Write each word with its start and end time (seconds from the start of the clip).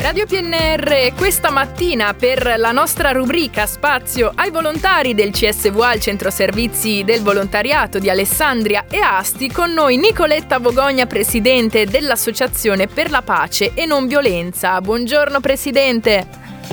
Radio 0.00 0.26
PNR 0.26 1.12
questa 1.16 1.50
mattina 1.50 2.14
per 2.14 2.54
la 2.56 2.70
nostra 2.70 3.10
rubrica 3.10 3.66
Spazio 3.66 4.30
ai 4.36 4.50
volontari 4.50 5.12
del 5.12 5.32
CSVA, 5.32 5.94
il 5.94 6.00
centro 6.00 6.30
servizi 6.30 7.02
del 7.04 7.20
volontariato 7.20 7.98
di 7.98 8.08
Alessandria 8.08 8.84
e 8.88 9.00
Asti, 9.00 9.50
con 9.50 9.72
noi 9.72 9.96
Nicoletta 9.96 10.60
Vogogna, 10.60 11.06
presidente 11.06 11.84
dell'Associazione 11.84 12.86
per 12.86 13.10
la 13.10 13.22
pace 13.22 13.72
e 13.74 13.86
non 13.86 14.06
violenza. 14.06 14.80
Buongiorno 14.80 15.40
presidente. 15.40 16.26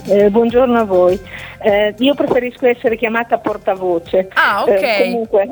Eh, 0.08 0.30
buongiorno 0.30 0.80
a 0.80 0.84
voi. 0.84 1.20
Eh, 1.62 1.96
io 1.98 2.14
preferisco 2.14 2.68
essere 2.68 2.96
chiamata 2.96 3.40
portavoce. 3.40 4.28
Ah, 4.34 4.62
ok. 4.62 4.70
Eh, 4.70 4.98
comunque, 5.04 5.50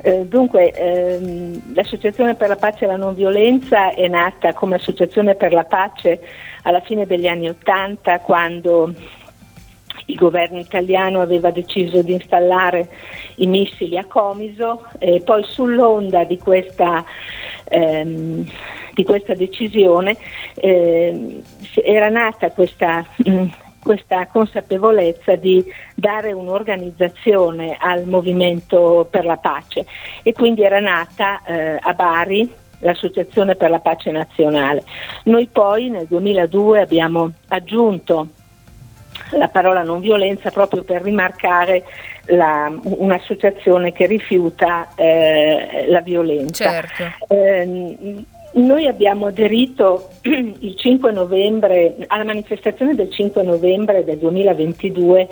eh, 0.00 0.26
dunque, 0.26 0.70
ehm, 0.70 1.74
l'Associazione 1.74 2.34
per 2.34 2.48
la 2.48 2.56
pace 2.56 2.84
e 2.84 2.88
la 2.88 2.96
non 2.96 3.14
violenza 3.14 3.92
è 3.92 4.06
nata 4.08 4.52
come 4.52 4.76
Associazione 4.76 5.34
per 5.34 5.52
la 5.52 5.64
pace 5.64 6.20
alla 6.62 6.80
fine 6.80 7.06
degli 7.06 7.26
anni 7.26 7.48
Ottanta, 7.48 8.20
quando 8.20 8.92
il 10.06 10.16
governo 10.16 10.58
italiano 10.58 11.20
aveva 11.20 11.50
deciso 11.50 12.02
di 12.02 12.12
installare 12.12 12.88
i 13.36 13.46
missili 13.46 13.98
a 13.98 14.04
Comiso 14.06 14.86
e 14.98 15.20
poi 15.20 15.42
sull'onda 15.44 16.24
di 16.24 16.38
questa 16.38 17.04
ehm, 17.64 18.46
di 18.94 19.04
questa 19.04 19.34
decisione 19.34 20.16
eh, 20.54 21.40
era 21.84 22.08
nata 22.08 22.50
questa, 22.50 23.06
mh, 23.16 23.30
mm, 23.30 23.46
questa 23.88 24.26
consapevolezza 24.26 25.34
di 25.36 25.64
dare 25.94 26.32
un'organizzazione 26.32 27.78
al 27.80 28.04
movimento 28.04 29.08
per 29.10 29.24
la 29.24 29.38
pace 29.38 29.86
e 30.22 30.34
quindi 30.34 30.62
era 30.62 30.78
nata 30.78 31.42
eh, 31.42 31.78
a 31.80 31.94
Bari 31.94 32.52
l'Associazione 32.80 33.54
per 33.56 33.70
la 33.70 33.78
Pace 33.78 34.10
Nazionale. 34.10 34.84
Noi 35.24 35.48
poi 35.50 35.88
nel 35.88 36.04
2002 36.04 36.82
abbiamo 36.82 37.32
aggiunto 37.48 38.28
la 39.30 39.48
parola 39.48 39.82
non 39.82 40.00
violenza 40.00 40.50
proprio 40.50 40.84
per 40.84 41.00
rimarcare 41.00 41.82
la, 42.26 42.70
un'associazione 42.82 43.92
che 43.92 44.04
rifiuta 44.04 44.88
eh, 44.96 45.86
la 45.88 46.02
violenza. 46.02 46.70
Certo. 46.70 47.04
Eh, 47.28 48.24
noi 48.58 48.86
abbiamo 48.86 49.26
aderito 49.26 50.10
il 50.22 50.74
5 50.76 51.12
novembre, 51.12 51.96
alla 52.06 52.24
manifestazione 52.24 52.94
del 52.94 53.10
5 53.10 53.42
novembre 53.42 54.04
del 54.04 54.18
2022 54.18 55.28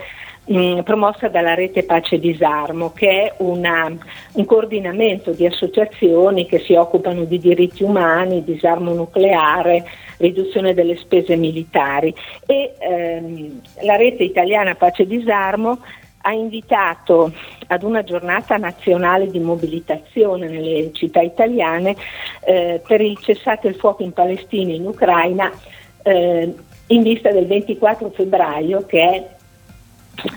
mh, 0.47 0.81
promossa 0.81 1.29
dalla 1.29 1.55
Rete 1.55 1.85
Pace 1.85 2.19
Disarmo, 2.19 2.93
che 2.93 3.09
è 3.09 3.35
una, 3.39 3.93
un 4.33 4.45
coordinamento 4.45 5.33
di 5.33 5.47
associazioni 5.47 6.47
che 6.47 6.61
si 6.61 6.75
occupano 6.75 7.25
di 7.25 7.39
diritti 7.39 7.83
umani, 7.83 8.45
disarmo 8.45 8.93
nucleare, 8.95 9.85
riduzione 10.19 10.75
delle 10.75 10.97
spese 10.97 11.37
militari. 11.37 12.15
E 12.47 12.75
ehm, 12.79 13.61
la 13.83 13.97
Rete 13.97 14.23
Italiana 14.23 14.75
Pace 14.75 15.07
Disarmo 15.07 15.81
ha 16.27 16.33
invitato 16.33 17.33
ad 17.69 17.83
una 17.85 18.03
giornata 18.03 18.57
nazionale 18.57 19.29
di 19.29 19.39
mobilitazione 19.39 20.49
nelle 20.49 20.91
città 20.93 21.21
italiane 21.21 21.95
eh, 22.45 22.83
per 22.85 23.01
il 23.01 23.17
cessate 23.19 23.69
il 23.69 23.77
fuoco 23.77 24.03
in 24.03 24.13
Palestina 24.13 24.73
e 24.73 24.75
in 24.75 24.87
Ucraina 24.87 25.53
eh, 26.03 26.53
in 26.89 27.03
vista 27.03 27.31
del 27.31 27.47
24 27.47 28.11
febbraio 28.11 28.85
che 28.87 29.01
è 29.01 29.36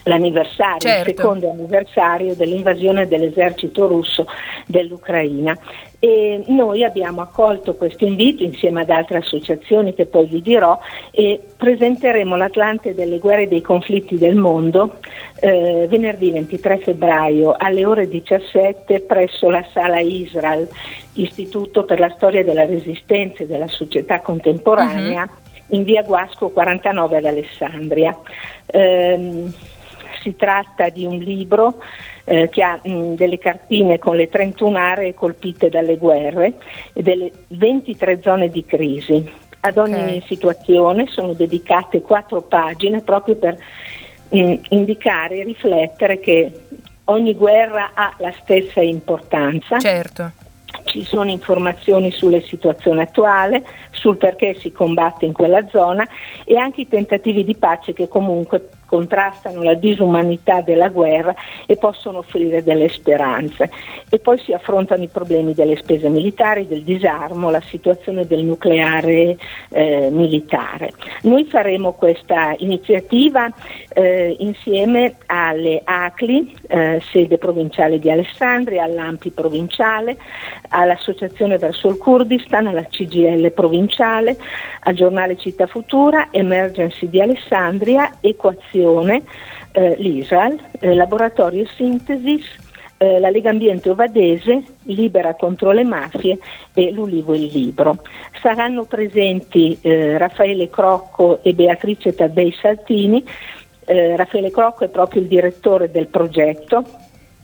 l'anniversario, 0.04 0.80
certo. 0.80 1.10
il 1.10 1.16
secondo 1.16 1.50
anniversario 1.52 2.36
dell'invasione 2.36 3.08
dell'esercito 3.08 3.88
russo 3.88 4.26
dell'Ucraina. 4.66 5.58
E 6.02 6.44
noi 6.48 6.86
abbiamo 6.86 7.20
accolto 7.20 7.76
questo 7.76 8.06
invito 8.06 8.42
insieme 8.44 8.82
ad 8.82 8.90
altre 8.90 9.18
associazioni 9.18 9.94
che 9.94 10.06
poi 10.06 10.28
vi 10.28 10.42
dirò 10.42 10.80
e 11.12 11.42
presenteremo 11.58 12.38
l'Atlante 12.38 12.96
delle 12.96 13.20
guerre 13.20 13.44
e 13.44 13.48
dei 13.48 13.62
conflitti 13.62 14.18
del 14.18 14.36
mondo 14.36 15.00
eh, 15.42 15.88
venerdì 15.90 16.32
23 16.32 16.78
febbraio 16.78 17.54
alle 17.58 17.86
ore 17.86 18.08
17 18.08 19.02
presso 19.02 19.50
la 19.50 19.66
sala 19.74 20.00
Israel, 20.00 20.70
Istituto 21.14 21.84
per 21.84 22.00
la 22.00 22.14
storia 22.16 22.46
della 22.46 22.66
resistenza 22.66 23.44
e 23.44 23.48
della 23.48 23.68
società 23.68 24.22
contemporanea. 24.22 25.24
Uh-huh 25.24 25.48
in 25.72 25.84
via 25.84 26.02
Guasco 26.02 26.50
49 26.50 27.18
ad 27.18 27.26
Alessandria. 27.26 28.18
Eh, 28.66 29.52
si 30.22 30.36
tratta 30.36 30.90
di 30.90 31.06
un 31.06 31.18
libro 31.18 31.82
eh, 32.26 32.50
che 32.50 32.64
ha 32.64 32.80
mh, 32.82 33.16
delle 33.16 33.38
cartine 33.38 33.98
con 33.98 34.16
le 34.16 34.30
31 34.30 34.78
aree 34.78 35.14
colpite 35.14 35.70
dalle 35.70 35.98
guerre 35.98 36.54
e 36.94 37.02
delle 37.02 37.32
23 37.48 38.22
zone 38.22 38.50
di 38.50 38.66
crisi. 38.66 39.48
Ad 39.62 39.78
ogni 39.78 39.94
okay. 39.94 40.24
situazione 40.26 41.08
sono 41.08 41.34
dedicate 41.34 42.02
quattro 42.02 42.42
pagine 42.42 43.02
proprio 43.02 43.36
per 43.36 43.58
mh, 44.30 44.56
indicare 44.70 45.40
e 45.40 45.44
riflettere 45.44 46.20
che 46.20 46.52
ogni 47.06 47.34
guerra 47.36 47.92
ha 47.94 48.14
la 48.18 48.34
stessa 48.42 48.82
importanza. 48.82 49.80
Certo 49.80 50.32
ci 50.86 51.04
sono 51.04 51.30
informazioni 51.30 52.12
sulla 52.12 52.42
situazione 52.42 53.04
attuale, 53.04 53.64
sul 53.92 54.18
perché 54.18 54.56
si 54.56 54.72
combatte 54.72 55.26
in 55.26 55.34
quella 55.34 55.68
zona 55.70 56.08
e 56.46 56.58
anche 56.58 56.82
i 56.82 56.88
tentativi 56.88 57.44
di 57.44 57.56
pace 57.56 57.94
che 57.94 58.08
comunque 58.08 58.70
contrastano 58.90 59.62
la 59.62 59.76
disumanità 59.76 60.62
della 60.62 60.90
guerra 60.90 61.36
e 61.68 61.78
possono 61.78 62.18
offrire 62.18 62.64
delle 62.64 62.90
speranze. 62.90 63.70
E 64.10 64.18
poi 64.18 64.40
si 64.40 64.52
affrontano 64.52 65.04
i 65.04 65.08
problemi 65.08 65.54
delle 65.54 65.78
spese 65.78 66.10
militari, 66.10 66.68
del 66.68 66.82
disarmo, 66.82 67.52
la 67.52 67.62
situazione 67.62 68.26
del 68.26 68.44
nucleare 68.44 69.38
eh, 69.70 70.10
militare. 70.12 70.92
Noi 71.22 71.46
faremo 71.46 71.94
questa 71.94 72.56
iniziativa 72.58 73.48
eh, 73.94 74.36
insieme 74.40 75.18
alle 75.28 75.82
ACLI, 75.84 76.56
eh, 76.68 77.02
sede 77.12 77.38
provinciale 77.38 78.00
di 78.00 78.10
Alessandria, 78.10 78.86
all'AMPI 78.86 79.30
provinciale, 79.30 80.18
all'Associazione 80.70 81.60
verso 81.60 81.90
il 81.90 81.98
Kurdistan, 81.98 82.66
alla 82.66 82.86
CGL 82.86 83.52
provinciale, 83.52 84.36
al 84.82 84.96
giornale 84.96 85.38
Città 85.38 85.68
Futura, 85.68 86.30
Emergency 86.32 87.08
di 87.08 87.22
Alessandria, 87.22 88.18
Equazione 88.22 88.79
Fondazione, 88.80 89.24
eh, 89.72 89.96
l'ISAL, 89.98 90.58
eh, 90.80 90.94
Laboratorio 90.94 91.66
Sintesis, 91.76 92.46
eh, 92.98 93.20
la 93.20 93.30
Lega 93.30 93.50
Ambiente 93.50 93.90
Ovadese, 93.90 94.64
Libera 94.84 95.36
contro 95.36 95.72
le 95.72 95.84
mafie 95.84 96.40
e 96.74 96.92
l'Ulivo 96.92 97.34
il 97.34 97.46
Libro. 97.46 98.02
Saranno 98.42 98.86
presenti 98.86 99.78
eh, 99.82 100.18
Raffaele 100.18 100.70
Crocco 100.70 101.44
e 101.44 101.54
Beatrice 101.54 102.16
Taddei 102.16 102.54
Saltini. 102.60 103.24
Eh, 103.86 104.16
Raffaele 104.16 104.52
Crocco 104.52 104.86
è 104.86 104.90
proprio 104.90 105.22
il 105.22 105.28
direttore 105.28 105.92
del 105.92 106.08
progetto, 106.08 106.84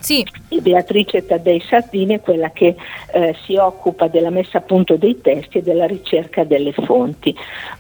sì. 0.06 0.24
E 0.50 0.62
Beatrice 0.62 1.26
Taddei 1.26 1.60
Sardini 1.62 2.16
è 2.16 2.22
quella 2.22 2.52
che 2.52 2.76
eh, 3.12 3.36
si 3.44 3.56
occupa 3.56 4.08
della 4.08 4.30
messa 4.30 4.60
a 4.60 4.62
punto 4.62 4.98
dei 4.98 5.20
testi 5.20 5.60
e 5.60 5.62
della 5.64 5.88
ricerca 5.88 6.44
delle 6.44 6.74
fonti. 6.74 7.36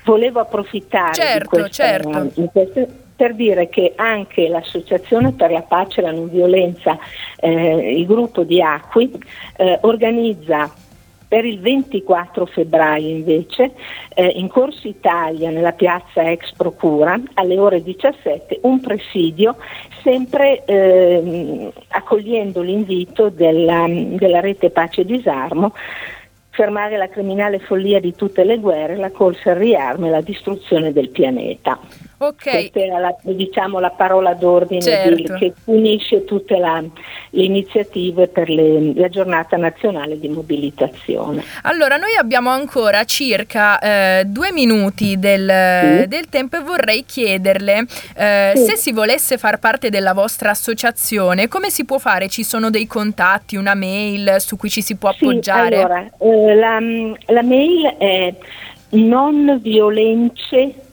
Volevo 0.06 0.40
approfittare 0.40 1.14
certo, 1.14 1.56
di 1.56 1.62
questa, 1.62 1.84
certo. 1.84 2.32
queste, 2.52 2.88
per 3.16 3.34
dire 3.34 3.70
che 3.70 3.94
anche 3.96 4.48
l'Associazione 4.48 5.32
per 5.32 5.52
la 5.52 5.62
pace 5.62 6.02
e 6.02 6.04
la 6.04 6.12
non 6.12 6.30
violenza, 6.30 6.98
eh, 7.38 7.98
il 7.98 8.06
gruppo 8.06 8.44
di 8.44 8.62
Acqui, 8.62 9.12
eh, 9.58 9.80
organizza 9.82 10.72
per 11.28 11.44
il 11.44 11.60
24 11.60 12.46
febbraio 12.46 13.08
invece 13.08 13.72
eh, 14.14 14.26
in 14.26 14.48
Corso 14.48 14.88
Italia 14.88 15.50
nella 15.50 15.72
piazza 15.72 16.30
ex 16.30 16.54
Procura 16.54 17.20
alle 17.34 17.58
ore 17.58 17.82
17 17.82 18.60
un 18.62 18.80
presidio 18.80 19.58
sempre 20.04 20.64
eh, 20.66 21.72
accogliendo 21.90 22.62
l'invito 22.62 23.30
della, 23.30 23.86
della 23.90 24.40
rete 24.40 24.70
Pace 24.70 25.02
e 25.02 25.06
Disarmo 25.06 25.74
fermare 26.52 26.96
la 26.96 27.10
criminale 27.10 27.60
follia 27.60 28.00
di 28.00 28.16
tutte 28.16 28.46
le 28.46 28.58
guerre, 28.60 28.96
la 28.96 29.12
corsa 29.12 29.52
al 29.52 29.58
riarmo 29.58 30.08
e 30.08 30.10
la 30.10 30.22
distruzione 30.22 30.94
del 30.94 31.10
pianeta. 31.10 31.78
Ok. 32.18 32.50
Questa 32.50 32.80
era 32.80 33.00
la, 33.00 33.16
diciamo, 33.22 33.80
la 33.80 33.90
parola 33.90 34.34
d'ordine 34.34 34.82
certo. 34.82 35.16
di, 35.16 35.24
che 35.38 35.54
unisce 35.66 36.24
tutte 36.24 36.58
la, 36.58 36.82
le 36.82 37.44
iniziative 37.44 38.28
per 38.28 38.50
le, 38.50 38.94
la 38.94 39.10
giornata 39.10 39.58
nazionale 39.58 40.18
di 40.18 40.30
mobilitazione. 40.30 41.44
Allora, 41.64 41.98
noi 41.98 42.16
abbiamo 42.16 42.50
ancora 42.50 43.04
circa 43.04 43.80
eh, 43.80 44.24
due 44.26 44.52
minuti 44.54 45.20
del, 45.20 46.02
sì. 46.02 46.08
del, 46.08 46.30
tempo 46.30 46.56
e 46.56 46.62
vorrei 46.62 47.04
chiederle 47.06 47.86
eh, 48.16 48.54
sì. 48.56 48.64
se 48.64 48.76
si 48.78 48.92
volesse 48.94 49.38
far 49.38 49.60
parte 49.60 49.90
della 49.90 50.14
vostra 50.14 50.52
associazione, 50.52 51.48
come 51.50 51.70
si 51.70 51.84
può 51.84 51.98
fare? 51.98 52.30
Ci 52.30 52.44
sono 52.44 52.70
dei 52.70 52.88
contatti, 52.88 53.58
una 53.58 53.76
mail 53.76 54.36
su 54.40 54.56
cui 54.56 54.70
ci 54.70 54.82
si 54.82 54.96
può 54.96 55.10
appoggiare? 55.10 55.76
Sì, 55.76 55.82
allora, 55.82 56.10
eh, 56.20 56.56
la, 56.56 56.80
la 57.34 57.44
mail 57.44 57.96
è 57.98 58.34
non 58.92 59.60
violenze 59.62 60.85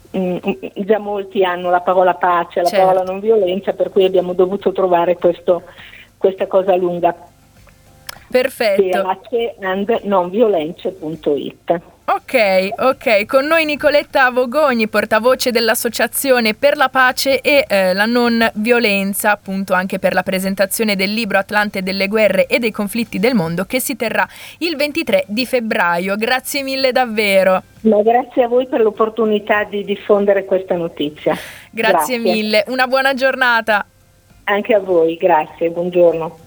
già 0.74 0.98
molti 0.98 1.44
hanno 1.44 1.70
la 1.70 1.80
parola 1.80 2.12
pace, 2.14 2.60
la 2.60 2.68
Certo. 2.68 2.84
parola 2.84 3.04
non 3.04 3.20
violenza 3.20 3.72
per 3.72 3.88
cui 3.90 4.04
abbiamo 4.04 4.34
dovuto 4.34 4.70
trovare 4.72 5.16
questo, 5.16 5.62
questa 6.18 6.46
cosa 6.46 6.76
lunga 6.76 7.14
Perfetto. 8.30 9.02
paceandnonviolence.it 9.02 11.80
Ok, 12.10 12.70
ok, 12.78 13.26
con 13.26 13.44
noi 13.44 13.66
Nicoletta 13.66 14.30
Vogogni, 14.30 14.88
portavoce 14.88 15.50
dell'Associazione 15.50 16.54
per 16.54 16.78
la 16.78 16.88
pace 16.88 17.42
e 17.42 17.66
eh, 17.68 17.92
la 17.92 18.06
non 18.06 18.50
violenza, 18.54 19.32
appunto 19.32 19.74
anche 19.74 19.98
per 19.98 20.14
la 20.14 20.22
presentazione 20.22 20.96
del 20.96 21.12
libro 21.12 21.36
Atlante 21.36 21.82
delle 21.82 22.08
guerre 22.08 22.46
e 22.46 22.60
dei 22.60 22.70
conflitti 22.70 23.18
del 23.18 23.34
mondo 23.34 23.66
che 23.66 23.78
si 23.78 23.94
terrà 23.94 24.26
il 24.60 24.76
23 24.76 25.24
di 25.26 25.44
febbraio. 25.44 26.16
Grazie 26.16 26.62
mille 26.62 26.92
davvero. 26.92 27.62
Ma 27.80 28.00
grazie 28.00 28.44
a 28.44 28.48
voi 28.48 28.66
per 28.66 28.80
l'opportunità 28.80 29.64
di 29.64 29.84
diffondere 29.84 30.46
questa 30.46 30.76
notizia. 30.76 31.36
Grazie, 31.70 32.16
mille, 32.16 32.64
una 32.68 32.86
buona 32.86 33.12
giornata. 33.12 33.84
Anche 34.44 34.72
a 34.72 34.80
voi, 34.80 35.16
grazie, 35.16 35.68
buongiorno. 35.68 36.46